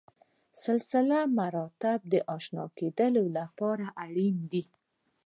سلسله 0.63 1.17
مراتب 1.37 1.99
د 2.11 2.13
اشنا 2.35 2.65
کېدو 2.77 3.23
لپاره 3.37 3.85
اړینه 4.03 4.43
ده. 4.51 4.63